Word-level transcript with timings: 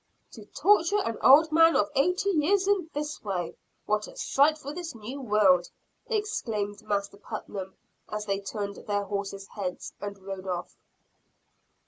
"To 0.31 0.43
torture 0.45 0.97
an 1.03 1.19
old 1.21 1.51
man 1.51 1.75
of 1.75 1.91
eighty 1.93 2.31
years 2.31 2.67
in 2.67 2.89
this 2.91 3.23
way! 3.23 3.55
What 3.85 4.07
a 4.07 4.17
sight 4.17 4.57
for 4.57 4.73
this 4.73 4.95
new 4.95 5.21
world!" 5.21 5.69
exclaimed 6.07 6.81
Master 6.81 7.17
Putnam, 7.17 7.75
as 8.09 8.25
they 8.25 8.39
turned 8.39 8.77
their 8.87 9.03
horses' 9.03 9.49
heads 9.49 9.93
and 10.01 10.17
rode 10.17 10.47
off. 10.47 10.75